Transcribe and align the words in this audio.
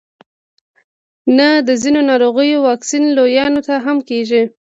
نه 1.37 1.47
د 1.67 1.69
ځینو 1.81 1.99
ناروغیو 2.09 2.63
واکسین 2.69 3.03
لویانو 3.17 3.61
ته 3.67 3.75
هم 3.85 3.97
کیږي 4.09 4.43